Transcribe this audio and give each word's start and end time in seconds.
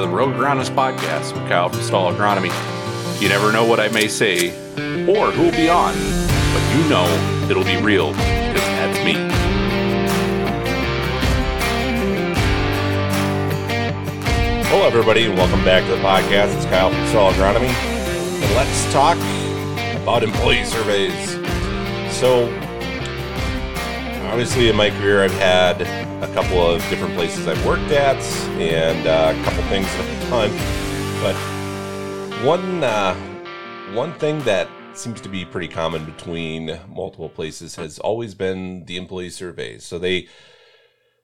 to 0.00 0.06
the 0.06 0.12
Rogue 0.12 0.34
Agronomist 0.34 0.74
Podcast 0.74 1.34
with 1.34 1.46
Kyle 1.48 1.68
from 1.68 1.82
Stall 1.82 2.12
Agronomy. 2.12 2.50
You 3.20 3.28
never 3.28 3.52
know 3.52 3.66
what 3.66 3.80
I 3.80 3.88
may 3.88 4.08
say 4.08 4.50
or 5.06 5.30
who 5.30 5.42
will 5.42 5.50
be 5.50 5.68
on, 5.68 5.92
but 6.54 6.74
you 6.74 6.88
know 6.88 7.06
it'll 7.50 7.64
be 7.64 7.76
real 7.76 8.08
because 8.12 8.62
that's 8.62 9.04
me. 9.04 9.12
Hello, 14.68 14.86
everybody, 14.86 15.24
and 15.26 15.36
welcome 15.36 15.62
back 15.64 15.84
to 15.84 15.90
the 15.90 16.02
podcast. 16.02 16.56
It's 16.56 16.64
Kyle 16.66 16.90
from 16.90 17.06
Stall 17.08 17.32
Agronomy, 17.32 17.68
and 17.68 18.54
let's 18.54 18.92
talk 18.92 19.18
about 20.02 20.22
employee 20.22 20.64
surveys. 20.64 21.32
So, 22.16 22.44
obviously, 24.30 24.70
in 24.70 24.76
my 24.76 24.88
career, 24.90 25.24
I've 25.24 25.32
had 25.32 26.09
a 26.22 26.32
couple 26.34 26.60
of 26.60 26.80
different 26.90 27.14
places 27.14 27.48
I've 27.48 27.64
worked 27.64 27.90
at 27.90 28.16
and 28.58 29.06
uh, 29.06 29.34
a 29.34 29.44
couple 29.44 29.62
things 29.64 29.86
that 29.86 30.32
I've 30.32 30.52
done. 30.52 31.20
But 31.22 32.44
one 32.44 32.84
uh, 32.84 33.14
one 33.94 34.12
thing 34.14 34.38
that 34.40 34.68
seems 34.92 35.20
to 35.22 35.28
be 35.28 35.44
pretty 35.44 35.68
common 35.68 36.04
between 36.04 36.78
multiple 36.88 37.28
places 37.30 37.76
has 37.76 37.98
always 37.98 38.34
been 38.34 38.84
the 38.84 38.96
employee 38.96 39.30
surveys. 39.30 39.84
So 39.84 39.98
they 39.98 40.28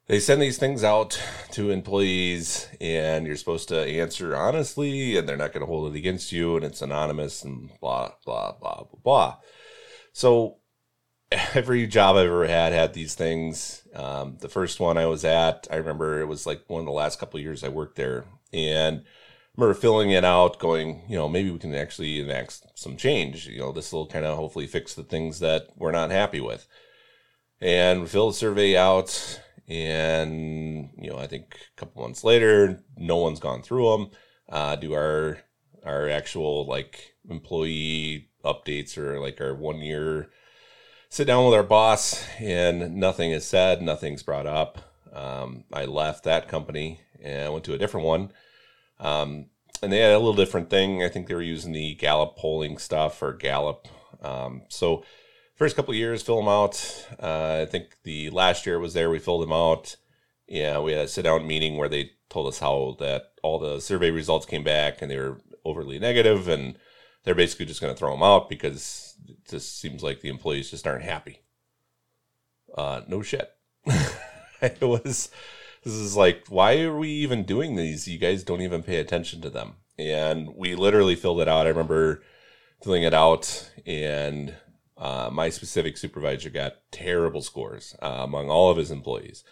they 0.06 0.18
send 0.18 0.40
these 0.40 0.56
things 0.56 0.82
out 0.84 1.20
to 1.52 1.70
employees 1.70 2.68
and 2.80 3.26
you're 3.26 3.36
supposed 3.36 3.68
to 3.68 3.80
answer 3.80 4.34
honestly 4.34 5.16
and 5.16 5.28
they're 5.28 5.36
not 5.36 5.52
going 5.52 5.60
to 5.60 5.66
hold 5.66 5.94
it 5.94 5.98
against 5.98 6.32
you 6.32 6.56
and 6.56 6.64
it's 6.64 6.80
anonymous 6.80 7.42
and 7.44 7.70
blah 7.80 8.12
blah 8.24 8.52
blah 8.52 8.84
blah 8.84 8.98
blah 9.02 9.36
so 10.12 10.56
every 11.32 11.86
job 11.86 12.16
i've 12.16 12.26
ever 12.26 12.46
had 12.46 12.72
had 12.72 12.94
these 12.94 13.14
things. 13.14 13.82
Um, 13.94 14.36
the 14.40 14.48
first 14.48 14.78
one 14.78 14.98
i 14.98 15.06
was 15.06 15.24
at 15.24 15.66
i 15.70 15.76
remember 15.76 16.20
it 16.20 16.26
was 16.26 16.46
like 16.46 16.62
one 16.68 16.80
of 16.80 16.86
the 16.86 16.92
last 16.92 17.18
couple 17.18 17.40
years 17.40 17.64
i 17.64 17.68
worked 17.68 17.96
there. 17.96 18.24
And 18.52 18.98
I 18.98 19.60
remember 19.60 19.78
filling 19.78 20.10
it 20.10 20.24
out 20.24 20.58
going 20.58 21.02
you 21.08 21.16
know 21.16 21.28
maybe 21.28 21.50
we 21.50 21.58
can 21.58 21.74
actually 21.74 22.20
enact 22.20 22.62
some 22.74 22.96
change 22.96 23.46
you 23.46 23.58
know 23.58 23.72
this 23.72 23.92
will 23.92 24.06
kind 24.06 24.24
of 24.24 24.36
hopefully 24.36 24.66
fix 24.66 24.94
the 24.94 25.02
things 25.02 25.40
that 25.40 25.68
we're 25.76 25.92
not 25.92 26.10
happy 26.10 26.40
with. 26.40 26.66
And 27.60 28.02
we 28.02 28.06
fill 28.06 28.28
the 28.28 28.34
survey 28.34 28.76
out 28.76 29.40
and 29.68 30.90
you 30.96 31.10
know 31.10 31.18
i 31.18 31.26
think 31.26 31.56
a 31.76 31.80
couple 31.80 32.02
months 32.02 32.22
later 32.22 32.80
no 32.96 33.16
one's 33.16 33.40
gone 33.40 33.62
through 33.62 33.90
them 33.90 34.10
uh, 34.48 34.76
do 34.76 34.94
our 34.94 35.38
our 35.84 36.08
actual 36.08 36.66
like 36.66 37.14
employee 37.28 38.28
updates 38.44 38.96
or 38.96 39.18
like 39.18 39.40
our 39.40 39.54
one 39.54 39.78
year 39.78 40.28
sit 41.08 41.26
down 41.26 41.44
with 41.44 41.54
our 41.54 41.62
boss 41.62 42.24
and 42.38 42.96
nothing 42.96 43.30
is 43.30 43.46
said 43.46 43.82
nothing's 43.82 44.22
brought 44.22 44.46
up 44.46 44.78
um, 45.12 45.64
i 45.72 45.84
left 45.84 46.24
that 46.24 46.48
company 46.48 47.00
and 47.22 47.52
went 47.52 47.64
to 47.64 47.74
a 47.74 47.78
different 47.78 48.06
one 48.06 48.30
um, 48.98 49.46
and 49.82 49.92
they 49.92 49.98
had 49.98 50.12
a 50.12 50.18
little 50.18 50.34
different 50.34 50.70
thing 50.70 51.02
i 51.02 51.08
think 51.08 51.26
they 51.26 51.34
were 51.34 51.42
using 51.42 51.72
the 51.72 51.94
gallup 51.94 52.36
polling 52.36 52.78
stuff 52.78 53.22
or 53.22 53.32
gallup 53.32 53.88
um, 54.22 54.62
so 54.68 55.04
first 55.56 55.74
couple 55.74 55.94
years, 55.94 56.22
fill 56.22 56.36
them 56.36 56.48
out. 56.48 57.08
Uh, 57.20 57.62
I 57.62 57.66
think 57.66 57.96
the 58.04 58.30
last 58.30 58.66
year 58.66 58.78
was 58.78 58.94
there, 58.94 59.10
we 59.10 59.18
filled 59.18 59.42
them 59.42 59.52
out. 59.52 59.96
Yeah, 60.46 60.78
we 60.78 60.92
had 60.92 61.06
a 61.06 61.08
sit 61.08 61.22
down 61.22 61.46
meeting 61.46 61.76
where 61.76 61.88
they 61.88 62.12
told 62.28 62.46
us 62.46 62.60
how 62.60 62.96
that 63.00 63.32
all 63.42 63.58
the 63.58 63.80
survey 63.80 64.10
results 64.10 64.46
came 64.46 64.62
back 64.62 65.02
and 65.02 65.10
they 65.10 65.16
were 65.18 65.40
overly 65.64 65.98
negative, 65.98 66.46
and 66.46 66.78
they're 67.24 67.34
basically 67.34 67.66
just 67.66 67.80
going 67.80 67.92
to 67.92 67.98
throw 67.98 68.12
them 68.12 68.22
out 68.22 68.48
because 68.48 69.05
it 69.28 69.48
just 69.48 69.78
seems 69.80 70.02
like 70.02 70.20
the 70.20 70.28
employees 70.28 70.70
just 70.70 70.86
aren't 70.86 71.04
happy. 71.04 71.40
Uh, 72.76 73.02
no 73.08 73.22
shit. 73.22 73.50
it 74.60 74.80
was. 74.80 75.30
This 75.84 75.94
is 75.94 76.16
like, 76.16 76.46
why 76.48 76.80
are 76.80 76.96
we 76.96 77.08
even 77.08 77.44
doing 77.44 77.76
these? 77.76 78.08
You 78.08 78.18
guys 78.18 78.42
don't 78.42 78.62
even 78.62 78.82
pay 78.82 78.96
attention 78.96 79.40
to 79.42 79.50
them. 79.50 79.76
And 79.98 80.54
we 80.56 80.74
literally 80.74 81.14
filled 81.14 81.40
it 81.40 81.48
out. 81.48 81.66
I 81.66 81.70
remember 81.70 82.22
filling 82.82 83.04
it 83.04 83.14
out 83.14 83.70
and 83.86 84.54
uh, 84.98 85.30
my 85.32 85.48
specific 85.48 85.96
supervisor 85.96 86.50
got 86.50 86.74
terrible 86.90 87.42
scores 87.42 87.94
uh, 88.02 88.22
among 88.24 88.50
all 88.50 88.70
of 88.70 88.78
his 88.78 88.90
employees. 88.90 89.44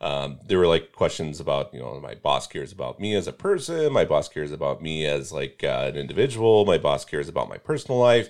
Um, 0.00 0.40
there 0.46 0.58
were 0.58 0.66
like 0.66 0.92
questions 0.92 1.38
about, 1.40 1.72
you 1.72 1.80
know, 1.80 2.00
my 2.00 2.14
boss 2.14 2.46
cares 2.46 2.72
about 2.72 2.98
me 2.98 3.14
as 3.14 3.28
a 3.28 3.32
person. 3.32 3.92
My 3.92 4.04
boss 4.04 4.28
cares 4.28 4.50
about 4.50 4.82
me 4.82 5.06
as 5.06 5.30
like 5.30 5.62
uh, 5.62 5.90
an 5.92 5.96
individual. 5.96 6.64
My 6.64 6.78
boss 6.78 7.04
cares 7.04 7.28
about 7.28 7.48
my 7.48 7.58
personal 7.58 8.00
life. 8.00 8.28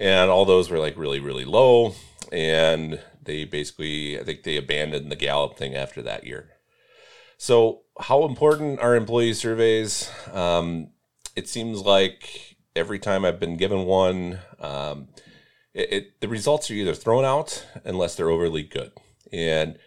And 0.00 0.30
all 0.30 0.46
those 0.46 0.70
were 0.70 0.78
like 0.78 0.96
really, 0.96 1.20
really 1.20 1.44
low. 1.44 1.94
And 2.32 2.98
they 3.22 3.44
basically, 3.44 4.18
I 4.18 4.24
think 4.24 4.42
they 4.42 4.56
abandoned 4.56 5.12
the 5.12 5.16
Gallup 5.16 5.58
thing 5.58 5.74
after 5.74 6.00
that 6.02 6.26
year. 6.26 6.48
So, 7.36 7.82
how 7.98 8.24
important 8.24 8.80
are 8.80 8.96
employee 8.96 9.34
surveys? 9.34 10.10
Um, 10.32 10.88
it 11.36 11.48
seems 11.48 11.80
like 11.80 12.56
every 12.74 12.98
time 12.98 13.24
I've 13.24 13.40
been 13.40 13.56
given 13.56 13.84
one, 13.84 14.40
um, 14.58 15.08
it, 15.74 15.92
it, 15.92 16.20
the 16.20 16.28
results 16.28 16.70
are 16.70 16.74
either 16.74 16.94
thrown 16.94 17.24
out 17.24 17.66
unless 17.84 18.14
they're 18.14 18.30
overly 18.30 18.62
good, 18.62 18.92
and 19.32 19.78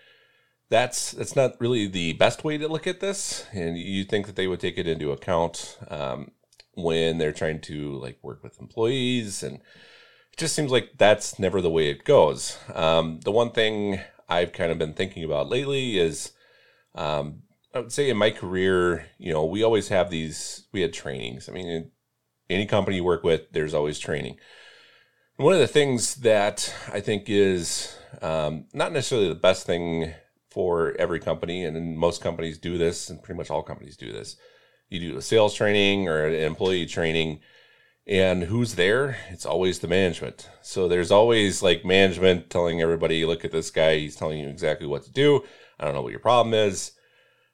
that's 0.69 1.11
that's 1.11 1.35
not 1.35 1.59
really 1.59 1.87
the 1.87 2.13
best 2.13 2.43
way 2.43 2.57
to 2.57 2.67
look 2.67 2.87
at 2.87 3.01
this. 3.01 3.45
And 3.53 3.77
you 3.77 4.03
think 4.03 4.25
that 4.25 4.35
they 4.35 4.47
would 4.47 4.59
take 4.59 4.77
it 4.77 4.87
into 4.87 5.11
account 5.11 5.77
um, 5.89 6.31
when 6.73 7.17
they're 7.17 7.33
trying 7.33 7.61
to 7.61 7.99
like 7.99 8.17
work 8.23 8.43
with 8.43 8.59
employees, 8.59 9.43
and 9.43 9.59
it 10.33 10.37
just 10.37 10.55
seems 10.55 10.71
like 10.71 10.97
that's 10.97 11.39
never 11.39 11.61
the 11.61 11.69
way 11.69 11.89
it 11.89 12.03
goes. 12.03 12.57
Um, 12.73 13.21
the 13.23 13.31
one 13.31 13.51
thing 13.51 14.01
I've 14.27 14.51
kind 14.51 14.71
of 14.71 14.77
been 14.77 14.93
thinking 14.93 15.23
about 15.23 15.49
lately 15.49 15.97
is. 15.97 16.33
Um, 16.95 17.43
I 17.75 17.79
would 17.79 17.91
say 17.91 18.07
in 18.07 18.17
my 18.17 18.29
career, 18.29 19.07
you 19.17 19.33
know, 19.33 19.45
we 19.45 19.63
always 19.63 19.87
have 19.87 20.11
these, 20.11 20.67
we 20.71 20.81
had 20.81 20.93
trainings. 20.93 21.49
I 21.49 21.53
mean, 21.53 21.89
any 22.47 22.67
company 22.67 22.97
you 22.97 23.03
work 23.03 23.23
with, 23.23 23.51
there's 23.51 23.73
always 23.73 23.97
training. 23.97 24.37
One 25.37 25.53
of 25.53 25.59
the 25.59 25.65
things 25.67 26.15
that 26.17 26.71
I 26.91 26.99
think 26.99 27.29
is 27.29 27.97
um, 28.21 28.65
not 28.73 28.91
necessarily 28.91 29.27
the 29.27 29.33
best 29.33 29.65
thing 29.65 30.13
for 30.51 30.95
every 30.99 31.19
company, 31.19 31.65
and 31.65 31.97
most 31.97 32.21
companies 32.21 32.59
do 32.59 32.77
this, 32.77 33.09
and 33.09 33.23
pretty 33.23 33.39
much 33.39 33.49
all 33.49 33.63
companies 33.63 33.97
do 33.97 34.11
this. 34.11 34.37
You 34.89 34.99
do 34.99 35.17
a 35.17 35.21
sales 35.23 35.55
training 35.55 36.07
or 36.07 36.27
an 36.27 36.35
employee 36.35 36.85
training, 36.85 37.39
and 38.05 38.43
who's 38.43 38.75
there? 38.75 39.17
It's 39.29 39.45
always 39.45 39.79
the 39.79 39.87
management. 39.87 40.49
So 40.61 40.87
there's 40.87 41.11
always 41.11 41.63
like 41.63 41.85
management 41.85 42.49
telling 42.49 42.81
everybody, 42.81 43.25
look 43.25 43.45
at 43.45 43.51
this 43.51 43.71
guy, 43.71 43.97
he's 43.97 44.15
telling 44.15 44.39
you 44.39 44.49
exactly 44.49 44.87
what 44.87 45.03
to 45.03 45.11
do. 45.11 45.43
I 45.79 45.85
don't 45.85 45.93
know 45.93 46.01
what 46.01 46.11
your 46.11 46.19
problem 46.19 46.53
is. 46.53 46.91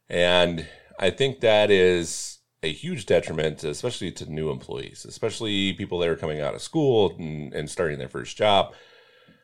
And 0.09 0.65
I 0.99 1.11
think 1.11 1.39
that 1.39 1.69
is 1.69 2.39
a 2.63 2.71
huge 2.71 3.05
detriment, 3.05 3.63
especially 3.63 4.11
to 4.11 4.31
new 4.31 4.49
employees, 4.49 5.05
especially 5.07 5.73
people 5.73 5.99
that 5.99 6.09
are 6.09 6.15
coming 6.15 6.41
out 6.41 6.55
of 6.55 6.61
school 6.61 7.15
and, 7.17 7.53
and 7.53 7.69
starting 7.69 7.99
their 7.99 8.09
first 8.09 8.35
job. 8.35 8.73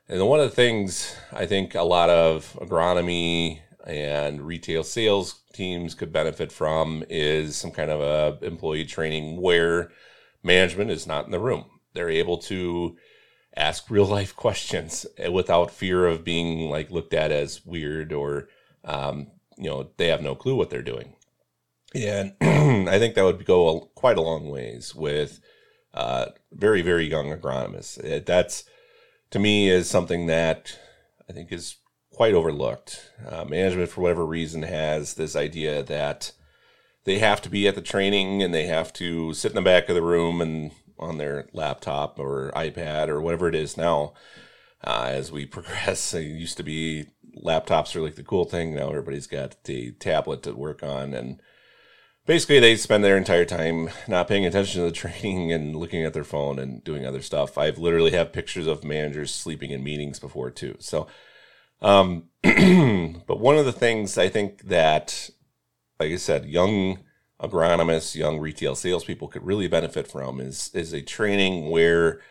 And 0.09 0.27
one 0.27 0.39
of 0.39 0.49
the 0.49 0.55
things 0.55 1.15
I 1.31 1.45
think 1.45 1.75
a 1.75 1.83
lot 1.83 2.09
of 2.09 2.57
agronomy 2.61 3.59
and 3.85 4.41
retail 4.41 4.83
sales 4.83 5.41
teams 5.53 5.93
could 5.93 6.11
benefit 6.11 6.51
from 6.51 7.03
is 7.09 7.55
some 7.55 7.71
kind 7.71 7.91
of 7.91 8.01
a 8.01 8.45
employee 8.45 8.85
training 8.85 9.39
where 9.39 9.91
management 10.45 10.91
is 10.91 11.05
not 11.05 11.25
in 11.25 11.31
the 11.31 11.39
room. 11.39 11.65
They're 11.93 12.09
able 12.09 12.37
to 12.39 12.95
ask 13.57 13.89
real 13.89 14.05
life 14.05 14.35
questions 14.45 15.05
without 15.31 15.71
fear 15.71 16.05
of 16.05 16.23
being 16.23 16.69
like 16.69 16.91
looked 16.91 17.13
at 17.13 17.31
as 17.31 17.65
weird 17.65 18.13
or 18.13 18.47
um, 18.83 19.27
you 19.57 19.69
know 19.69 19.89
they 19.97 20.07
have 20.07 20.21
no 20.21 20.35
clue 20.35 20.55
what 20.55 20.69
they're 20.69 20.81
doing 20.81 21.15
and 21.95 22.33
I 22.41 22.99
think 22.99 23.15
that 23.15 23.23
would 23.23 23.45
go 23.45 23.77
a, 23.77 23.85
quite 23.95 24.17
a 24.17 24.21
long 24.21 24.49
ways 24.49 24.93
with 24.93 25.39
uh, 25.93 26.27
very, 26.51 26.81
very 26.81 27.05
young 27.09 27.27
agronomists. 27.27 27.97
It, 28.03 28.25
that's, 28.25 28.65
to 29.31 29.39
me, 29.39 29.69
is 29.69 29.89
something 29.89 30.25
that 30.27 30.77
I 31.29 31.33
think 31.33 31.51
is 31.51 31.77
quite 32.11 32.33
overlooked. 32.33 33.11
Uh, 33.25 33.45
management, 33.45 33.89
for 33.89 34.01
whatever 34.01 34.25
reason, 34.25 34.63
has 34.63 35.13
this 35.13 35.35
idea 35.35 35.83
that 35.83 36.33
they 37.05 37.19
have 37.19 37.41
to 37.43 37.49
be 37.49 37.67
at 37.67 37.75
the 37.75 37.81
training 37.81 38.43
and 38.43 38.53
they 38.53 38.65
have 38.65 38.91
to 38.93 39.33
sit 39.33 39.51
in 39.51 39.55
the 39.55 39.61
back 39.61 39.87
of 39.89 39.95
the 39.95 40.01
room 40.01 40.41
and 40.41 40.71
on 40.99 41.17
their 41.17 41.47
laptop 41.53 42.19
or 42.19 42.51
iPad 42.55 43.07
or 43.07 43.21
whatever 43.21 43.47
it 43.47 43.55
is 43.55 43.77
now. 43.77 44.13
Uh, 44.83 45.09
as 45.11 45.31
we 45.31 45.45
progress, 45.45 46.13
it 46.13 46.23
used 46.23 46.57
to 46.57 46.63
be 46.63 47.05
laptops 47.43 47.95
are 47.95 48.01
like 48.01 48.15
the 48.15 48.23
cool 48.23 48.45
thing. 48.45 48.75
Now 48.75 48.89
everybody's 48.89 49.27
got 49.27 49.63
the 49.63 49.91
tablet 49.93 50.43
to 50.43 50.53
work 50.53 50.83
on 50.83 51.13
and 51.13 51.41
basically 52.25 52.59
they 52.59 52.75
spend 52.75 53.03
their 53.03 53.17
entire 53.17 53.45
time 53.45 53.89
not 54.07 54.27
paying 54.27 54.45
attention 54.45 54.81
to 54.81 54.87
the 54.87 54.91
training 54.95 55.51
and 55.51 55.75
looking 55.75 56.03
at 56.03 56.13
their 56.13 56.23
phone 56.23 56.59
and 56.59 56.83
doing 56.83 57.05
other 57.05 57.21
stuff. 57.21 57.57
I've 57.57 57.77
literally 57.77 58.11
have 58.11 58.33
pictures 58.33 58.67
of 58.67 58.83
managers 58.83 59.33
sleeping 59.33 59.71
in 59.71 59.83
meetings 59.83 60.19
before 60.19 60.49
too. 60.49 60.75
So, 60.79 61.07
um, 61.81 62.29
but 62.43 63.39
one 63.39 63.57
of 63.57 63.65
the 63.65 63.71
things 63.71 64.17
I 64.17 64.29
think 64.29 64.63
that, 64.63 65.29
like 65.99 66.11
I 66.11 66.15
said, 66.17 66.45
young 66.45 66.99
agronomists, 67.41 68.15
young 68.15 68.39
retail 68.39 68.75
salespeople 68.75 69.27
could 69.27 69.45
really 69.45 69.67
benefit 69.67 70.07
from 70.07 70.39
is 70.39 70.71
is 70.73 70.93
a 70.93 71.01
training 71.01 71.69
where 71.69 72.21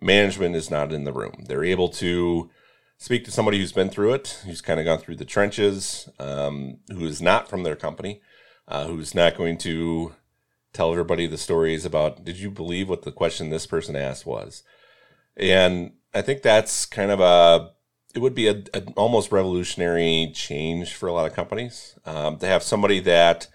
management 0.00 0.54
is 0.56 0.70
not 0.70 0.92
in 0.92 1.04
the 1.04 1.12
room. 1.12 1.44
They're 1.46 1.64
able 1.64 1.88
to 1.90 2.50
speak 2.98 3.24
to 3.24 3.30
somebody 3.30 3.58
who's 3.58 3.72
been 3.72 3.90
through 3.90 4.14
it, 4.14 4.40
who's 4.44 4.60
kind 4.60 4.78
of 4.78 4.86
gone 4.86 4.98
through 4.98 5.16
the 5.16 5.24
trenches, 5.24 6.08
um, 6.18 6.78
who 6.88 7.04
is 7.04 7.20
not 7.20 7.48
from 7.48 7.62
their 7.62 7.76
company 7.76 8.20
uh, 8.68 8.86
who's 8.86 9.14
not 9.14 9.36
going 9.36 9.58
to 9.58 10.14
tell 10.72 10.90
everybody 10.90 11.26
the 11.26 11.38
stories 11.38 11.84
about, 11.84 12.24
did 12.24 12.38
you 12.38 12.50
believe 12.50 12.88
what 12.88 13.02
the 13.02 13.12
question 13.12 13.50
this 13.50 13.66
person 13.66 13.94
asked 13.94 14.26
was? 14.26 14.62
And 15.36 15.92
I 16.12 16.22
think 16.22 16.42
that's 16.42 16.86
kind 16.86 17.10
of 17.10 17.20
a, 17.20 17.70
it 18.14 18.20
would 18.20 18.34
be 18.34 18.46
a, 18.46 18.62
an 18.72 18.94
almost 18.96 19.32
revolutionary 19.32 20.30
change 20.34 20.94
for 20.94 21.08
a 21.08 21.12
lot 21.12 21.26
of 21.26 21.34
companies 21.34 21.98
um, 22.06 22.38
to 22.38 22.46
have 22.46 22.62
somebody 22.62 23.00
that 23.00 23.48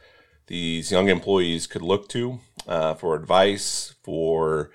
these 0.48 0.92
young 0.92 1.08
employees 1.08 1.66
could 1.66 1.82
look 1.82 2.10
to 2.10 2.40
uh, 2.68 2.94
for 2.96 3.16
advice, 3.16 3.96
for, 4.04 4.72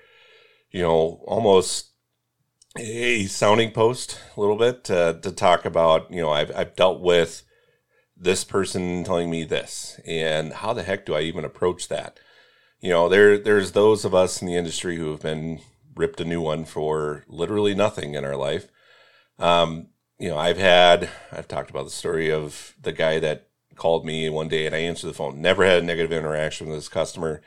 you 0.71 0.81
know, 0.81 1.23
almost 1.27 1.91
a 2.77 3.25
sounding 3.27 3.71
post 3.71 4.19
a 4.35 4.39
little 4.39 4.57
bit 4.57 4.83
to, 4.85 5.19
to 5.21 5.31
talk 5.31 5.65
about, 5.65 6.11
you 6.11 6.21
know, 6.21 6.31
I've, 6.31 6.53
I've 6.55 6.75
dealt 6.75 7.01
with 7.01 7.43
this 8.17 8.43
person 8.43 9.03
telling 9.03 9.29
me 9.29 9.43
this 9.43 9.99
and 10.05 10.53
how 10.53 10.73
the 10.73 10.83
heck 10.83 11.05
do 11.05 11.13
I 11.13 11.21
even 11.21 11.45
approach 11.45 11.89
that? 11.89 12.19
You 12.79 12.89
know, 12.89 13.09
there, 13.09 13.37
there's 13.37 13.73
those 13.73 14.03
of 14.03 14.15
us 14.15 14.41
in 14.41 14.47
the 14.47 14.55
industry 14.55 14.97
who 14.97 15.11
have 15.11 15.21
been 15.21 15.59
ripped 15.95 16.21
a 16.21 16.25
new 16.25 16.41
one 16.41 16.65
for 16.65 17.23
literally 17.27 17.75
nothing 17.75 18.13
in 18.13 18.25
our 18.25 18.35
life. 18.35 18.69
Um, 19.39 19.87
you 20.19 20.29
know, 20.29 20.37
I've 20.37 20.57
had, 20.57 21.09
I've 21.31 21.47
talked 21.47 21.69
about 21.69 21.85
the 21.85 21.91
story 21.91 22.31
of 22.31 22.75
the 22.81 22.91
guy 22.91 23.19
that 23.19 23.47
called 23.75 24.05
me 24.05 24.29
one 24.29 24.47
day 24.47 24.65
and 24.65 24.73
I 24.73 24.79
answered 24.79 25.07
the 25.07 25.13
phone, 25.13 25.41
never 25.41 25.65
had 25.65 25.83
a 25.83 25.85
negative 25.85 26.13
interaction 26.13 26.67
with 26.67 26.77
this 26.77 26.89
customer. 26.89 27.41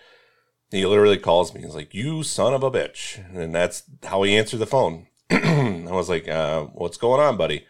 He 0.71 0.85
literally 0.85 1.17
calls 1.17 1.55
me. 1.55 1.63
He's 1.63 1.75
like, 1.75 1.95
"You 1.95 2.23
son 2.23 2.53
of 2.53 2.63
a 2.63 2.71
bitch," 2.71 3.25
and 3.35 3.55
that's 3.55 3.85
how 4.03 4.23
he 4.23 4.37
answered 4.37 4.59
the 4.59 4.67
phone. 4.67 5.07
I 5.31 5.91
was 5.91 6.09
like, 6.09 6.29
uh, 6.29 6.65
what's 6.65 6.97
going 6.99 7.21
on, 7.21 7.37
buddy? 7.37 7.67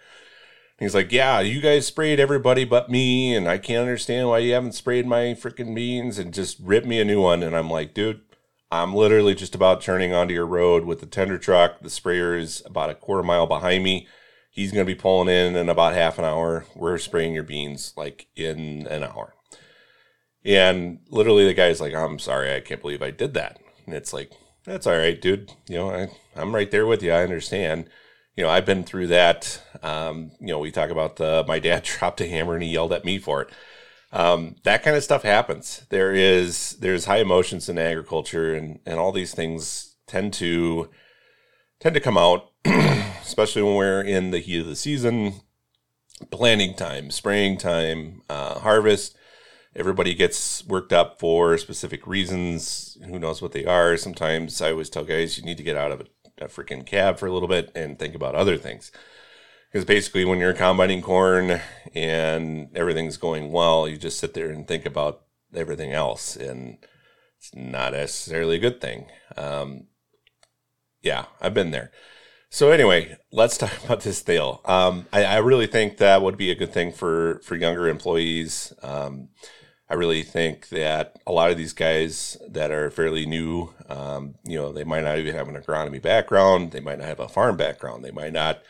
He's 0.79 0.95
like, 0.95 1.11
yeah, 1.11 1.41
you 1.41 1.61
guys 1.61 1.87
sprayed 1.87 2.21
everybody 2.21 2.65
but 2.65 2.89
me, 2.89 3.35
and 3.35 3.49
I 3.49 3.59
can't 3.59 3.81
understand 3.81 4.29
why 4.29 4.39
you 4.39 4.53
haven't 4.53 4.75
sprayed 4.77 5.07
my 5.07 5.35
freaking 5.35 5.75
beans, 5.75 6.19
and 6.19 6.33
just 6.33 6.59
rip 6.61 6.85
me 6.85 7.01
a 7.01 7.05
new 7.05 7.21
one. 7.21 7.43
And 7.43 7.57
I'm 7.57 7.69
like, 7.69 7.95
dude, 7.95 8.21
I'm 8.71 8.95
literally 8.95 9.35
just 9.35 9.55
about 9.55 9.81
turning 9.81 10.13
onto 10.13 10.35
your 10.35 10.47
road 10.47 10.85
with 10.85 11.01
the 11.01 11.07
tender 11.07 11.39
truck. 11.39 11.81
The 11.81 11.89
sprayer 11.89 12.37
is 12.37 12.63
about 12.67 12.91
a 12.91 12.95
quarter 12.95 13.23
mile 13.23 13.47
behind 13.47 13.83
me. 13.83 14.07
He's 14.51 14.73
going 14.73 14.85
to 14.85 14.93
be 14.93 14.99
pulling 14.99 15.29
in 15.29 15.57
in 15.57 15.69
about 15.69 15.95
half 15.95 16.19
an 16.19 16.25
hour. 16.25 16.67
We're 16.75 16.99
spraying 16.99 17.33
your 17.33 17.45
beans 17.45 17.95
like 17.97 18.27
in 18.37 18.87
an 18.89 19.05
hour. 19.05 19.35
And 20.45 21.01
literally, 21.09 21.47
the 21.47 21.55
guy's 21.55 21.81
like, 21.81 21.95
I'm 21.95 22.19
sorry, 22.19 22.55
I 22.55 22.61
can't 22.61 22.81
believe 22.81 23.03
I 23.03 23.11
did 23.11 23.35
that. 23.35 23.59
And 23.87 23.95
it's 23.95 24.13
like, 24.13 24.33
that's 24.65 24.87
all 24.87 24.97
right, 24.97 25.21
dude. 25.21 25.53
You 25.67 25.77
know, 25.77 25.91
I, 25.91 26.09
I'm 26.37 26.55
right 26.55 26.71
there 26.71 26.87
with 26.87 27.03
you. 27.03 27.13
I 27.13 27.23
understand. 27.23 27.89
You 28.37 28.45
know, 28.45 28.51
I've 28.51 28.67
been 28.67 28.85
through 28.85 29.09
that. 29.09 29.63
Um, 29.83 30.33
you 30.41 30.49
know, 30.49 30.59
we 30.59 30.71
talk 30.71 30.91
about 30.91 31.17
the 31.17 31.45
my 31.49 31.59
dad 31.59 31.83
dropped 31.99 32.21
a 32.21 32.29
hammer 32.29 32.55
and 32.55 32.63
he 32.63 32.71
yelled 32.71 32.93
at 32.93 33.05
me 33.05 33.19
for 33.19 33.43
it. 33.43 33.51
Um, 34.11 34.57
that 34.65 34.83
kind 34.83 34.97
of 34.97 35.05
stuff 35.05 35.23
happens. 35.23 35.87
There 35.91 36.13
is 36.13 36.77
there's 36.81 37.05
high 37.05 37.19
emotions 37.19 37.69
in 37.69 37.79
agriculture, 37.79 38.55
and 38.55 38.81
and 38.87 38.99
all 38.99 39.13
these 39.13 39.35
things 39.35 39.97
tend 40.07 40.33
to 40.35 40.89
tend 41.81 41.95
to 41.95 42.01
come 42.01 42.19
out, 42.19 42.51
especially 42.65 43.63
when 43.63 43.75
we're 43.75 44.03
in 44.03 44.31
the 44.31 44.39
heat 44.39 44.61
of 44.61 44.67
the 44.67 44.77
season, 44.77 45.35
planting 46.31 46.75
time, 46.75 47.11
spraying 47.11 47.59
time, 47.59 48.23
uh, 48.31 48.59
harvest 48.61 49.17
everybody 49.79 50.15
gets 50.15 50.67
worked 50.67 50.93
up 50.93 51.19
for 51.19 51.57
specific 51.57 52.07
reasons. 52.07 52.99
Who 53.07 53.19
knows 53.19 53.41
what 53.41 53.53
they 53.53 53.65
are? 53.65 53.97
Sometimes 53.97 54.61
I 54.61 54.73
always 54.73 54.91
tell 54.91 55.05
guys 55.05 55.39
you 55.39 55.45
need 55.45 55.57
to 55.59 55.63
get 55.63 55.77
out 55.77 55.93
of 55.93 56.01
a, 56.01 56.45
a 56.45 56.49
freaking 56.49 56.85
cab 56.85 57.19
for 57.19 57.27
a 57.27 57.33
little 57.33 57.49
bit 57.49 57.71
and 57.75 57.99
think 57.99 58.15
about 58.15 58.35
other 58.35 58.59
things. 58.59 58.91
Because 59.71 59.85
basically, 59.85 60.25
when 60.25 60.39
you're 60.39 60.55
combining 60.55 61.03
corn 61.03 61.61
and 61.95 62.75
everything's 62.75 63.19
going 63.19 63.53
well, 63.53 63.89
you 63.89 63.97
just 63.99 64.19
sit 64.19 64.35
there 64.35 64.51
and 64.51 64.67
think 64.67 64.87
about 64.87 65.23
everything 65.55 65.93
else, 65.93 66.37
and 66.37 66.79
it's 67.39 67.55
not 67.55 67.93
necessarily 67.93 68.57
a 68.57 68.61
good 68.61 68.81
thing. 68.81 69.07
Um, 69.37 69.89
yeah, 71.03 71.27
I've 71.41 71.55
been 71.55 71.71
there. 71.71 71.93
So 72.51 72.71
anyway, 72.71 73.17
let's 73.31 73.59
talk 73.59 73.73
about 73.85 74.01
this 74.01 74.23
deal. 74.23 74.61
Um, 74.65 75.07
I, 75.13 75.25
I, 75.25 75.37
really 75.39 75.67
think 75.67 75.99
that 75.99 76.23
would 76.23 76.37
be 76.37 76.51
a 76.51 76.55
good 76.55 76.73
thing 76.73 76.93
for 76.93 77.41
for 77.45 77.57
younger 77.57 77.89
employees. 77.89 78.73
Um, 78.83 79.29
I 79.91 79.95
really 79.95 80.23
think 80.23 80.69
that 80.69 81.19
a 81.27 81.33
lot 81.33 81.51
of 81.51 81.57
these 81.57 81.73
guys 81.73 82.37
that 82.47 82.71
are 82.71 82.91
fairly 82.91 83.25
new, 83.25 83.73
um, 83.89 84.35
you 84.45 84.59
know, 84.59 84.71
they 84.71 84.85
might 84.85 85.05
not 85.05 85.19
even 85.19 85.35
have 85.35 85.49
an 85.49 85.57
agronomy 85.57 86.01
background. 86.01 86.73
They 86.73 86.81
might 86.81 86.99
not 86.99 87.09
have 87.09 87.21
a 87.21 87.29
farm 87.29 87.57
background. 87.57 88.05
They 88.05 88.11
might 88.11 88.35
not 88.35 88.61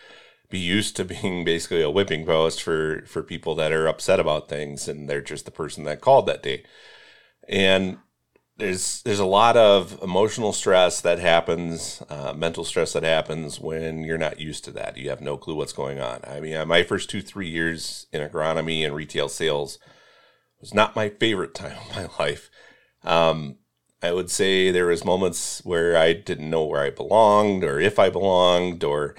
be 0.50 0.58
used 0.58 0.96
to 0.96 1.04
being 1.04 1.44
basically 1.44 1.82
a 1.82 1.90
whipping 1.90 2.24
post 2.24 2.62
for 2.62 3.04
for 3.06 3.22
people 3.22 3.54
that 3.56 3.72
are 3.72 3.86
upset 3.88 4.20
about 4.20 4.48
things, 4.48 4.88
and 4.88 5.08
they're 5.08 5.20
just 5.20 5.44
the 5.44 5.50
person 5.50 5.84
that 5.84 6.00
called 6.00 6.26
that 6.26 6.42
day. 6.42 6.64
And 7.48 7.98
there's 8.58 9.02
there's 9.02 9.20
a 9.20 9.26
lot 9.26 9.56
of 9.56 10.02
emotional 10.02 10.52
stress 10.52 11.00
that 11.00 11.18
happens, 11.20 12.02
uh, 12.10 12.32
mental 12.36 12.64
stress 12.64 12.92
that 12.92 13.04
happens 13.04 13.60
when 13.60 14.02
you're 14.04 14.18
not 14.18 14.40
used 14.40 14.64
to 14.64 14.72
that. 14.72 14.96
You 14.96 15.10
have 15.10 15.20
no 15.20 15.36
clue 15.36 15.54
what's 15.54 15.72
going 15.72 16.00
on. 16.00 16.20
I 16.26 16.40
mean, 16.40 16.66
my 16.68 16.82
first 16.82 17.08
two 17.08 17.22
three 17.22 17.48
years 17.48 18.06
in 18.12 18.26
agronomy 18.26 18.84
and 18.84 18.94
retail 18.94 19.28
sales 19.28 19.78
was 20.60 20.74
not 20.74 20.96
my 20.96 21.08
favorite 21.08 21.54
time 21.54 21.76
of 21.78 21.96
my 21.96 22.24
life. 22.24 22.50
Um, 23.04 23.58
I 24.02 24.12
would 24.12 24.30
say 24.30 24.70
there 24.70 24.86
was 24.86 25.04
moments 25.04 25.64
where 25.64 25.96
I 25.96 26.12
didn't 26.12 26.50
know 26.50 26.64
where 26.64 26.82
I 26.82 26.90
belonged 26.90 27.64
or 27.64 27.80
if 27.80 27.98
I 27.98 28.10
belonged, 28.10 28.84
or 28.84 29.16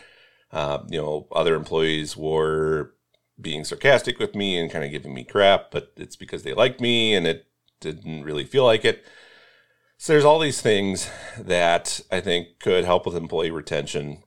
uh, 0.51 0.79
you 0.87 0.99
know, 0.99 1.27
other 1.31 1.55
employees 1.55 2.17
were 2.17 2.93
being 3.39 3.63
sarcastic 3.63 4.19
with 4.19 4.35
me 4.35 4.57
and 4.57 4.71
kind 4.71 4.83
of 4.83 4.91
giving 4.91 5.13
me 5.13 5.23
crap, 5.23 5.71
but 5.71 5.93
it's 5.95 6.15
because 6.15 6.43
they 6.43 6.53
liked 6.53 6.81
me 6.81 7.15
and 7.15 7.25
it 7.25 7.47
didn't 7.79 8.23
really 8.23 8.43
feel 8.43 8.65
like 8.65 8.83
it. 8.83 9.05
So 9.97 10.13
there's 10.13 10.25
all 10.25 10.39
these 10.39 10.61
things 10.61 11.09
that 11.37 11.99
I 12.11 12.19
think 12.21 12.59
could 12.59 12.85
help 12.85 13.05
with 13.05 13.15
employee 13.15 13.51
retention. 13.51 14.23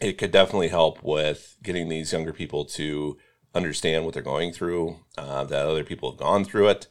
It 0.00 0.18
could 0.18 0.30
definitely 0.30 0.68
help 0.68 1.02
with 1.02 1.56
getting 1.62 1.88
these 1.88 2.12
younger 2.12 2.32
people 2.32 2.64
to 2.66 3.16
understand 3.54 4.04
what 4.04 4.14
they're 4.14 4.22
going 4.22 4.52
through, 4.52 5.00
uh, 5.16 5.44
that 5.44 5.66
other 5.66 5.84
people 5.84 6.10
have 6.10 6.18
gone 6.20 6.44
through 6.44 6.68
it, 6.68 6.86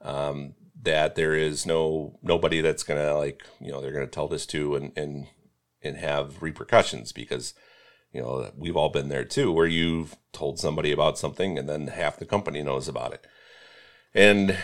um, 0.00 0.54
that 0.82 1.14
there 1.14 1.34
is 1.34 1.64
no 1.64 2.18
nobody 2.22 2.60
that's 2.60 2.82
gonna 2.82 3.14
like 3.14 3.44
you 3.60 3.70
know 3.70 3.80
they're 3.80 3.92
gonna 3.92 4.06
tell 4.06 4.28
this 4.28 4.46
to 4.46 4.74
and 4.74 4.92
and 4.96 5.26
and 5.82 5.96
have 5.96 6.42
repercussions 6.42 7.12
because 7.12 7.54
you 8.12 8.20
know 8.20 8.50
we've 8.56 8.76
all 8.76 8.88
been 8.88 9.08
there 9.08 9.24
too 9.24 9.52
where 9.52 9.66
you've 9.66 10.16
told 10.32 10.58
somebody 10.58 10.92
about 10.92 11.18
something 11.18 11.58
and 11.58 11.68
then 11.68 11.88
half 11.88 12.18
the 12.18 12.24
company 12.26 12.62
knows 12.62 12.88
about 12.88 13.12
it 13.12 13.26
and 14.14 14.56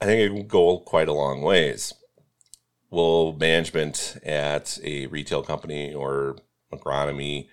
i 0.00 0.04
think 0.04 0.20
it 0.20 0.32
will 0.32 0.42
go 0.42 0.78
quite 0.78 1.08
a 1.08 1.12
long 1.12 1.42
ways 1.42 1.94
will 2.90 3.34
management 3.34 4.18
at 4.24 4.78
a 4.82 5.06
retail 5.06 5.42
company 5.42 5.94
or 5.94 6.36
agronomy 6.72 7.48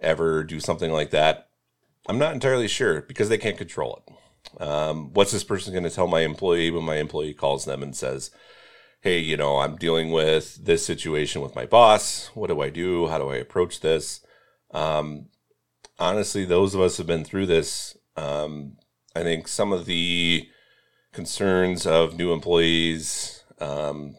ever 0.00 0.42
do 0.42 0.58
something 0.58 0.90
like 0.90 1.10
that 1.10 1.48
I'm 2.08 2.18
not 2.18 2.34
entirely 2.34 2.68
sure 2.68 3.02
because 3.02 3.28
they 3.28 3.38
can't 3.38 3.56
control 3.56 4.02
it. 4.02 4.62
Um, 4.62 5.12
what's 5.12 5.32
this 5.32 5.44
person 5.44 5.72
going 5.72 5.84
to 5.84 5.90
tell 5.90 6.08
my 6.08 6.20
employee 6.20 6.70
when 6.70 6.84
my 6.84 6.96
employee 6.96 7.34
calls 7.34 7.64
them 7.64 7.82
and 7.82 7.94
says, 7.94 8.30
Hey, 9.00 9.18
you 9.18 9.36
know, 9.36 9.58
I'm 9.58 9.76
dealing 9.76 10.12
with 10.12 10.64
this 10.64 10.84
situation 10.84 11.42
with 11.42 11.56
my 11.56 11.66
boss. 11.66 12.28
What 12.34 12.48
do 12.48 12.60
I 12.60 12.70
do? 12.70 13.08
How 13.08 13.18
do 13.18 13.30
I 13.30 13.36
approach 13.36 13.80
this? 13.80 14.20
Um, 14.72 15.26
honestly, 15.98 16.44
those 16.44 16.74
of 16.74 16.80
us 16.80 16.96
have 16.98 17.06
been 17.06 17.24
through 17.24 17.46
this. 17.46 17.96
Um, 18.16 18.76
I 19.14 19.22
think 19.22 19.48
some 19.48 19.72
of 19.72 19.86
the 19.86 20.48
concerns 21.12 21.86
of 21.86 22.16
new 22.16 22.32
employees 22.32 23.44
um, 23.58 24.16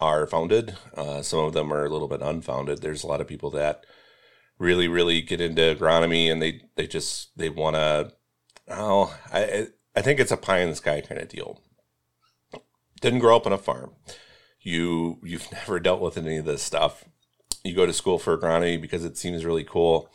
are 0.00 0.26
founded. 0.26 0.76
Uh, 0.96 1.22
some 1.22 1.40
of 1.40 1.52
them 1.52 1.72
are 1.72 1.84
a 1.84 1.90
little 1.90 2.08
bit 2.08 2.22
unfounded. 2.22 2.80
There's 2.80 3.04
a 3.04 3.06
lot 3.06 3.20
of 3.20 3.28
people 3.28 3.50
that 3.50 3.84
really 4.58 4.88
really 4.88 5.22
get 5.22 5.40
into 5.40 5.62
agronomy 5.62 6.30
and 6.30 6.42
they 6.42 6.60
they 6.76 6.86
just 6.86 7.30
they 7.36 7.48
want 7.48 7.74
to 7.74 8.12
oh 8.68 9.18
I 9.32 9.68
I 9.96 10.02
think 10.02 10.20
it's 10.20 10.30
a 10.30 10.36
pie 10.36 10.58
in 10.58 10.68
the 10.68 10.76
sky 10.76 11.00
kind 11.00 11.20
of 11.20 11.28
deal. 11.28 11.62
Didn't 13.00 13.20
grow 13.20 13.36
up 13.36 13.46
on 13.46 13.52
a 13.52 13.58
farm. 13.58 13.92
You 14.60 15.18
you've 15.24 15.50
never 15.52 15.80
dealt 15.80 16.00
with 16.00 16.16
any 16.16 16.36
of 16.36 16.44
this 16.44 16.62
stuff. 16.62 17.04
You 17.64 17.74
go 17.74 17.86
to 17.86 17.92
school 17.92 18.18
for 18.18 18.36
agronomy 18.36 18.80
because 18.80 19.04
it 19.04 19.16
seems 19.16 19.44
really 19.44 19.64
cool. 19.64 20.10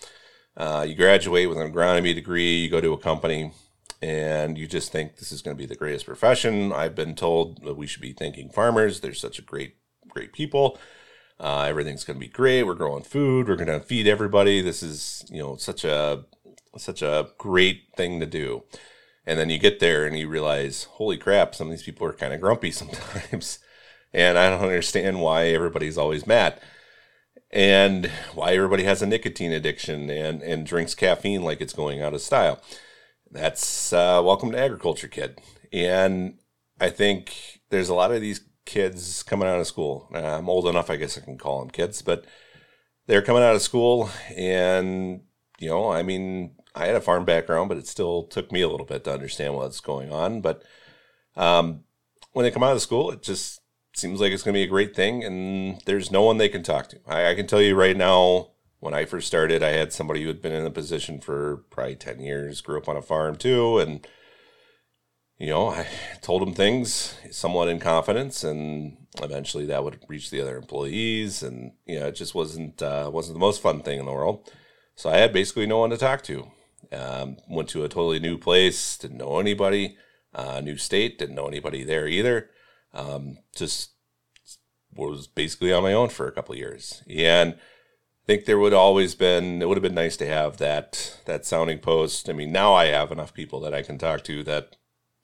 Uh, 0.58 0.86
you 0.88 0.96
graduate 0.96 1.50
with 1.50 1.58
an 1.58 1.72
agronomy 1.72 2.14
degree. 2.16 2.58
You 2.58 2.70
go 2.70 2.82
to 2.82 2.94
a 2.94 2.98
company 2.98 3.52
and 4.02 4.58
you 4.58 4.68
just 4.68 4.92
think 4.92 5.18
this 5.18 5.32
is 5.32 5.42
going 5.42 5.56
to 5.56 5.62
be 5.62 5.68
the 5.68 5.76
greatest 5.76 6.06
profession. 6.06 6.72
I've 6.72 6.96
been 6.96 7.16
told 7.16 7.64
that 7.64 7.76
we 7.76 7.88
should 7.88 8.02
be 8.02 8.14
thanking 8.14 8.50
farmers. 8.50 9.00
They're 9.00 9.14
such 9.14 9.40
a 9.40 9.44
great 9.44 9.76
great 10.08 10.32
people. 10.32 10.80
Uh, 11.40 11.64
everything's 11.64 12.06
going 12.06 12.20
to 12.20 12.26
be 12.26 12.32
great. 12.32 12.64
We're 12.64 12.76
growing 12.76 13.04
food. 13.04 13.48
We're 13.48 13.58
going 13.58 13.68
to 13.68 13.86
feed 13.86 14.08
everybody. 14.08 14.62
This 14.62 14.82
is, 14.82 15.26
you 15.30 15.42
know, 15.42 15.58
such 15.58 15.84
a 15.84 16.24
such 16.78 17.02
a 17.02 17.30
great 17.38 17.84
thing 17.96 18.20
to 18.20 18.26
do. 18.26 18.64
And 19.26 19.40
then 19.40 19.50
you 19.50 19.58
get 19.58 19.80
there 19.80 20.06
and 20.06 20.18
you 20.18 20.30
realize, 20.30 20.84
holy 20.84 21.18
crap, 21.18 21.56
some 21.56 21.68
of 21.68 21.72
these 21.72 21.84
people 21.84 22.06
are 22.08 22.14
kind 22.14 22.34
of 22.34 22.42
grumpy 22.42 22.72
sometimes. 22.72 23.60
and 24.14 24.38
I 24.38 24.50
don't 24.50 24.62
understand 24.62 25.22
why 25.22 25.48
everybody's 25.48 25.98
always 25.98 26.28
mad. 26.28 26.62
And 27.56 28.12
why 28.34 28.52
everybody 28.52 28.84
has 28.84 29.02
a 29.02 29.08
nicotine 29.08 29.54
addiction 29.54 30.10
and, 30.10 30.44
and 30.44 30.66
drinks 30.66 30.94
caffeine 30.94 31.42
like 31.42 31.62
it's 31.62 31.72
going 31.72 32.02
out 32.02 32.14
of 32.14 32.20
style. 32.20 32.62
That's 33.32 33.94
uh, 33.94 34.22
welcome 34.26 34.52
to 34.52 34.60
agriculture, 34.60 35.08
kid. 35.08 35.40
And 35.72 36.38
I 36.82 36.90
think 36.90 37.62
there's 37.70 37.88
a 37.88 37.94
lot 37.94 38.12
of 38.12 38.20
these 38.20 38.42
kids 38.66 39.24
coming 39.24 39.48
out 39.48 39.62
of 39.62 39.68
school. 39.68 40.10
Uh, 40.14 40.18
I'm 40.18 40.50
old 40.50 40.68
enough, 40.68 40.90
I 40.90 40.98
guess 40.98 41.18
I 41.18 41.22
can 41.22 41.38
call 41.38 41.60
them 41.60 41.70
kids, 41.70 42.02
but 42.02 42.26
they're 43.08 43.22
coming 43.22 43.42
out 43.42 43.56
of 43.56 43.62
school 43.62 44.10
and, 44.36 45.22
you 45.58 45.70
know, 45.70 45.90
I 45.90 46.04
mean, 46.04 46.58
I 46.76 46.88
had 46.88 46.96
a 46.96 47.02
farm 47.02 47.24
background, 47.24 47.70
but 47.70 47.78
it 47.78 47.88
still 47.88 48.24
took 48.24 48.52
me 48.52 48.64
a 48.64 48.68
little 48.68 48.86
bit 48.86 49.06
to 49.06 49.14
understand 49.14 49.54
what's 49.54 49.80
going 49.80 50.12
on. 50.12 50.42
But 50.42 50.62
um, 51.38 51.86
when 52.34 52.44
they 52.44 52.52
come 52.52 52.64
out 52.64 52.76
of 52.76 52.82
school, 52.82 53.12
it 53.12 53.24
just 53.24 53.62
seems 53.98 54.20
like 54.20 54.32
it's 54.32 54.44
going 54.44 54.54
to 54.54 54.60
be 54.60 54.64
a 54.64 54.68
great 54.68 54.96
thing, 54.96 55.24
and 55.24 55.82
there's 55.86 56.12
no 56.12 56.24
one 56.24 56.38
they 56.38 56.50
can 56.50 56.64
talk 56.64 56.90
to. 56.90 57.00
I, 57.08 57.32
I, 57.32 57.36
can 57.36 57.48
tell 57.48 57.62
you 57.62 57.76
right 57.76 57.96
now, 57.96 58.52
when 58.80 58.94
I 58.94 59.06
first 59.06 59.28
started, 59.28 59.64
I 59.64 59.70
had 59.70 59.94
somebody 59.94 60.22
who 60.22 60.28
had 60.28 60.42
been 60.42 60.54
in 60.54 60.66
a 60.66 60.72
position 60.72 61.20
for 61.20 61.64
probably 61.70 61.96
10 61.96 62.20
years, 62.20 62.62
grew 62.62 62.78
up 62.78 62.90
on 62.90 62.98
a 62.98 63.02
farm 63.02 63.36
too, 63.36 63.80
and 63.80 64.06
you 65.38 65.48
know, 65.48 65.70
I 65.70 65.88
told 66.22 66.42
him 66.42 66.54
things 66.54 67.16
somewhat 67.32 67.68
in 67.68 67.80
confidence, 67.80 68.44
and 68.44 68.98
eventually 69.22 69.66
that 69.66 69.84
would 69.84 70.00
reach 70.08 70.30
the 70.30 70.42
other 70.42 70.58
employees, 70.58 71.44
and 71.44 71.74
you 71.86 72.00
know, 72.00 72.08
it 72.08 72.16
just 72.16 72.36
wasn't 72.36 72.82
uh, 72.82 73.10
wasn't 73.14 73.36
the 73.36 73.40
most 73.40 73.62
fun 73.62 73.82
thing 73.82 74.00
in 74.00 74.06
the 74.06 74.14
world. 74.14 74.50
So 74.96 75.10
I 75.10 75.18
had 75.18 75.34
basically 75.34 75.66
no 75.66 75.80
one 75.80 75.90
to 75.90 75.98
talk 75.98 76.24
to. 76.24 76.52
Um, 76.92 77.38
went 77.50 77.68
to 77.70 77.84
a 77.84 77.90
totally 77.90 78.20
new 78.20 78.38
place, 78.38 78.98
didn't 78.98 79.18
know 79.18 79.40
anybody, 79.40 79.98
uh, 80.34 80.62
new 80.62 80.78
state, 80.78 81.18
didn't 81.18 81.36
know 81.36 81.48
anybody 81.48 81.84
there 81.84 82.08
either. 82.08 82.50
Um, 82.96 83.38
just 83.56 83.92
was 84.96 85.28
basically 85.28 85.74
on 85.74 85.84
my 85.84 85.94
own 85.94 86.10
for 86.10 86.28
a 86.28 86.32
couple 86.32 86.54
of 86.54 86.60
years, 86.60 87.04
and 87.10 87.54
I 87.54 88.26
think 88.26 88.46
there 88.46 88.58
would 88.58 88.74
always 88.74 89.14
been 89.14 89.62
it 89.62 89.68
would 89.68 89.78
have 89.78 89.84
been 89.84 89.94
nice 89.94 90.18
to 90.18 90.28
have 90.28 90.58
that 90.58 91.20
that 91.26 91.46
sounding 91.46 91.80
post. 91.80 92.30
I 92.30 92.34
mean, 92.34 92.52
now 92.52 92.74
I 92.74 92.86
have 92.86 93.12
enough 93.12 93.34
people 93.34 93.60
that 93.62 93.74
I 93.74 93.82
can 93.82 93.98
talk 93.98 94.24
to 94.24 94.44
that 94.44 94.78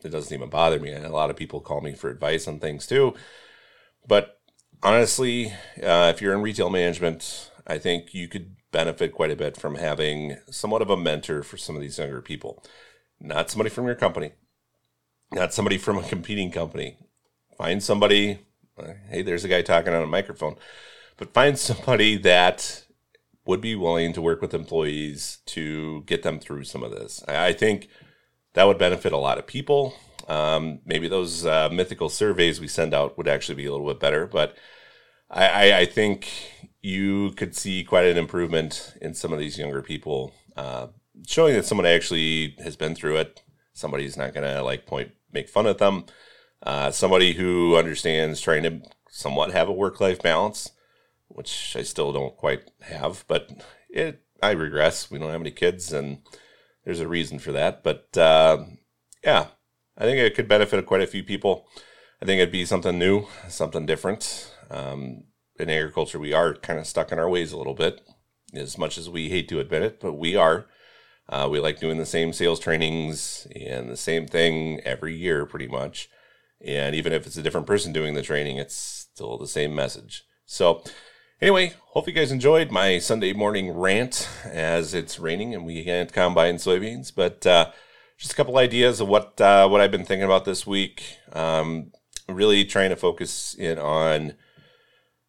it 0.06 0.10
doesn't 0.10 0.36
even 0.36 0.50
bother 0.50 0.80
me. 0.80 0.92
And 0.92 1.06
a 1.06 1.10
lot 1.10 1.30
of 1.30 1.36
people 1.36 1.60
call 1.62 1.82
me 1.82 1.94
for 1.94 2.10
advice 2.10 2.48
on 2.48 2.60
things 2.60 2.88
too. 2.88 3.14
But 4.08 4.40
honestly, 4.84 5.54
uh, 5.82 6.12
if 6.14 6.22
you're 6.22 6.34
in 6.34 6.42
retail 6.42 6.70
management, 6.70 7.52
I 7.68 7.78
think 7.78 8.14
you 8.14 8.28
could 8.28 8.56
benefit 8.72 9.14
quite 9.14 9.32
a 9.32 9.36
bit 9.36 9.58
from 9.58 9.76
having 9.76 10.38
somewhat 10.50 10.82
of 10.82 10.90
a 10.90 10.98
mentor 10.98 11.44
for 11.44 11.58
some 11.58 11.76
of 11.76 11.82
these 11.82 11.98
younger 11.98 12.22
people. 12.22 12.64
Not 13.20 13.50
somebody 13.50 13.70
from 13.70 13.86
your 13.86 13.96
company, 13.96 14.32
not 15.32 15.54
somebody 15.54 15.78
from 15.78 15.98
a 15.98 16.04
competing 16.04 16.52
company. 16.52 16.98
Find 17.62 17.84
somebody, 17.84 18.40
hey, 19.12 19.22
there's 19.22 19.44
a 19.44 19.48
guy 19.48 19.62
talking 19.62 19.94
on 19.94 20.02
a 20.02 20.08
microphone, 20.08 20.56
but 21.18 21.32
find 21.32 21.60
somebody 21.60 22.18
that 22.18 22.86
would 23.46 23.62
be 23.62 23.76
willing 23.76 24.14
to 24.14 24.22
work 24.22 24.42
with 24.42 24.56
employees 24.56 25.38
to 25.46 26.02
get 26.08 26.24
them 26.24 26.40
through 26.40 26.64
some 26.64 26.82
of 26.82 26.90
this. 26.90 27.24
I 27.28 27.54
think 27.54 27.88
that 28.54 28.64
would 28.64 28.80
benefit 28.80 29.14
a 29.14 29.18
lot 29.18 29.38
of 29.38 29.46
people. 29.46 29.94
Um, 30.28 30.80
maybe 30.86 31.08
those 31.08 31.46
uh, 31.46 31.70
mythical 31.72 32.10
surveys 32.10 32.60
we 32.60 32.68
send 32.68 32.96
out 32.96 33.16
would 33.16 33.28
actually 33.28 33.54
be 33.54 33.68
a 33.68 33.72
little 33.72 33.88
bit 33.88 34.00
better, 34.00 34.26
but 34.26 34.58
I, 35.30 35.48
I, 35.48 35.78
I, 35.82 35.86
think 35.86 36.30
you 36.82 37.30
could 37.34 37.56
see 37.56 37.84
quite 37.84 38.06
an 38.06 38.18
improvement 38.18 38.96
in 39.04 39.14
some 39.14 39.34
of 39.34 39.38
these 39.38 39.60
younger 39.60 39.84
people, 39.84 40.34
uh, 40.58 40.88
showing 41.28 41.54
that 41.54 41.68
someone 41.68 41.86
actually 41.86 42.56
has 42.64 42.76
been 42.76 42.96
through 42.96 43.18
it. 43.18 43.44
Somebody's 43.74 44.18
not 44.18 44.34
going 44.34 44.52
to 44.52 44.64
like 44.64 44.88
point, 44.88 45.12
make 45.32 45.48
fun 45.48 45.68
of 45.68 45.78
them. 45.78 46.06
Uh, 46.64 46.92
somebody 46.92 47.34
who 47.34 47.76
understands 47.76 48.40
trying 48.40 48.64
to 48.64 48.82
somewhat 49.10 49.52
have 49.52 49.68
a 49.68 49.74
work 49.74 50.00
life 50.00 50.22
balance, 50.22 50.72
which 51.28 51.76
I 51.76 51.84
still 51.84 52.12
don't 52.14 52.36
quite 52.36 52.70
have, 52.82 53.26
but 53.28 53.50
it, 53.90 54.22
I 54.42 54.52
regress. 54.52 55.10
We 55.10 55.20
don't 55.20 55.32
have 55.32 55.42
any 55.42 55.52
kids 55.52 55.92
and 55.92 56.20
there's 56.86 57.00
a 57.00 57.08
reason 57.08 57.40
for 57.40 57.52
that. 57.52 57.84
But 57.84 58.16
uh, 58.18 58.66
yeah, 59.24 59.48
I 59.98 60.04
think 60.04 60.20
it 60.20 60.36
could 60.36 60.48
benefit 60.48 60.86
quite 60.86 61.02
a 61.02 61.08
few 61.08 61.24
people. 61.24 61.68
I 62.22 62.26
think 62.26 62.40
it'd 62.40 62.52
be 62.52 62.66
something 62.66 62.98
new, 62.98 63.28
something 63.48 63.86
different. 63.86 64.54
Um, 64.70 65.24
in 65.60 65.70
agriculture, 65.70 66.20
we 66.20 66.34
are 66.34 66.54
kind 66.56 66.80
of 66.80 66.88
stuck 66.88 67.12
in 67.12 67.20
our 67.20 67.30
ways 67.30 67.52
a 67.52 67.58
little 67.58 67.74
bit, 67.74 68.02
as 68.54 68.78
much 68.78 68.98
as 68.98 69.10
we 69.10 69.30
hate 69.30 69.48
to 69.50 69.60
admit 69.60 69.84
it, 69.84 70.00
but 70.00 70.14
we 70.14 70.36
are. 70.36 70.66
Uh, 71.30 71.48
we 71.50 71.60
like 71.60 71.80
doing 71.80 71.98
the 71.98 72.06
same 72.06 72.34
sales 72.34 72.60
trainings 72.60 73.48
and 73.56 73.90
the 73.90 73.98
same 73.98 74.28
thing 74.28 74.82
every 74.82 75.16
year, 75.16 75.46
pretty 75.46 75.68
much. 75.68 76.10
And 76.66 76.96
even 76.96 77.14
if 77.14 77.26
it's 77.26 77.38
a 77.38 77.42
different 77.42 77.68
person 77.68 77.92
doing 77.92 78.14
the 78.14 78.22
training, 78.22 78.58
it's 78.58 78.76
still 78.76 79.38
the 79.38 79.48
same 79.48 79.74
message. 79.74 80.24
So, 80.46 80.84
Anyway, 81.42 81.74
hope 81.88 82.06
you 82.06 82.14
guys 82.14 82.32
enjoyed 82.32 82.70
my 82.70 83.00
Sunday 83.00 83.34
morning 83.34 83.72
rant 83.72 84.30
as 84.46 84.94
it's 84.94 85.18
raining 85.18 85.56
and 85.56 85.66
we 85.66 85.84
can't 85.84 86.14
combine 86.14 86.58
soybeans. 86.58 87.12
But 87.16 87.48
uh, 87.48 87.72
just 88.16 88.34
a 88.34 88.36
couple 88.36 88.60
ideas 88.60 89.02
of 89.02 89.08
what 89.08 89.42
uh, 89.42 89.68
what 89.68 89.82
I've 89.82 89.90
been 89.90 90.06
thinking 90.06 90.24
about 90.24 90.46
this 90.46 90.68
week. 90.68 91.18
Um, 91.34 91.94
really 92.30 92.64
trying 92.64 92.92
to 92.92 92.96
focus 92.96 93.56
in 93.56 93.80
on 93.80 94.36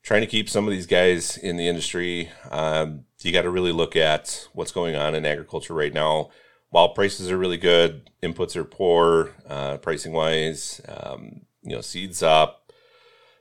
trying 0.03 0.21
to 0.21 0.27
keep 0.27 0.51
some 0.51 0.67
of 0.67 0.71
these 0.71 0.87
guys 0.87 1.39
in 1.39 1.57
the 1.57 1.67
industry. 1.67 2.31
Um, 2.51 3.05
you 3.23 3.33
got 3.33 3.43
to 3.43 3.51
really 3.51 3.73
look 3.73 3.97
at 3.97 4.49
what's 4.53 4.71
going 4.71 4.95
on 4.95 5.15
in 5.15 5.25
agriculture 5.25 5.73
right 5.73 5.95
now. 5.95 6.29
While 6.73 6.95
prices 6.95 7.31
are 7.31 7.37
really 7.37 7.59
good, 7.59 8.09
inputs 8.23 8.57
are 8.57 8.65
poor, 8.65 9.35
uh, 9.47 9.77
pricing 9.77 10.15
wise. 10.15 10.81
Um, 10.89 11.43
you 11.63 11.77
know, 11.77 11.83
seeds 11.83 12.23
up, 12.23 12.73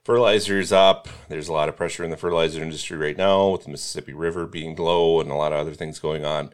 fertilizer's 0.04 0.74
up. 0.74 1.08
There's 1.30 1.48
a 1.48 1.54
lot 1.54 1.70
of 1.70 1.78
pressure 1.78 2.04
in 2.04 2.12
the 2.12 2.18
fertilizer 2.18 2.62
industry 2.62 2.98
right 2.98 3.16
now 3.16 3.48
with 3.48 3.64
the 3.64 3.70
Mississippi 3.70 4.12
River 4.12 4.46
being 4.46 4.76
low 4.76 5.22
and 5.22 5.32
a 5.32 5.36
lot 5.36 5.54
of 5.54 5.60
other 5.60 5.74
things 5.74 5.98
going 5.98 6.26
on. 6.26 6.52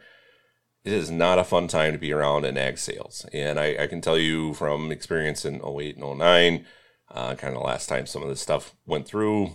It 0.85 0.93
is 0.93 1.09
not 1.09 1.39
a 1.39 1.43
fun 1.43 1.67
time 1.67 1.93
to 1.93 1.97
be 1.97 2.13
around 2.13 2.45
in 2.45 2.59
ag 2.59 2.77
sales. 2.77 3.25
And 3.33 3.59
I, 3.59 3.75
I 3.79 3.87
can 3.87 3.99
tell 3.99 4.19
you 4.19 4.53
from 4.53 4.91
experience 4.91 5.45
in 5.45 5.59
08 5.65 5.97
and 5.97 6.19
09, 6.19 6.65
uh, 7.09 7.33
kind 7.33 7.55
of 7.55 7.63
last 7.63 7.89
time 7.89 8.05
some 8.05 8.21
of 8.21 8.29
this 8.29 8.41
stuff 8.41 8.75
went 8.85 9.07
through, 9.07 9.53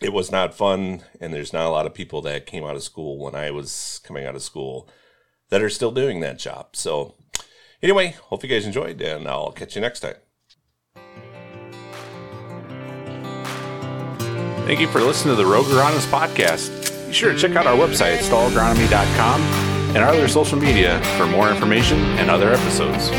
it 0.00 0.14
was 0.14 0.32
not 0.32 0.54
fun. 0.54 1.02
And 1.20 1.34
there's 1.34 1.52
not 1.52 1.66
a 1.66 1.68
lot 1.68 1.84
of 1.84 1.92
people 1.92 2.22
that 2.22 2.46
came 2.46 2.64
out 2.64 2.74
of 2.74 2.82
school 2.82 3.18
when 3.18 3.34
I 3.34 3.50
was 3.50 4.00
coming 4.02 4.24
out 4.24 4.34
of 4.34 4.42
school 4.42 4.88
that 5.52 5.60
are 5.60 5.68
still 5.68 5.90
doing 5.90 6.20
that 6.20 6.38
job. 6.38 6.68
So, 6.72 7.14
anyway, 7.82 8.16
hope 8.28 8.42
you 8.42 8.48
guys 8.48 8.64
enjoyed, 8.64 9.02
and 9.02 9.28
I'll 9.28 9.52
catch 9.52 9.74
you 9.76 9.82
next 9.82 10.00
time. 10.00 10.14
Thank 14.64 14.80
you 14.80 14.88
for 14.88 15.02
listening 15.02 15.36
to 15.36 15.42
the 15.42 15.46
Rogue 15.46 15.66
Agronomist 15.66 16.10
podcast. 16.10 17.06
Be 17.06 17.12
sure 17.12 17.34
to 17.34 17.38
check 17.38 17.54
out 17.54 17.66
our 17.66 17.76
website, 17.76 18.20
stallagronomy.com, 18.20 19.42
and 19.94 19.98
our 19.98 20.08
other 20.08 20.26
social 20.26 20.58
media 20.58 21.02
for 21.18 21.26
more 21.26 21.50
information 21.50 21.98
and 22.16 22.30
other 22.30 22.50
episodes. 22.50 23.10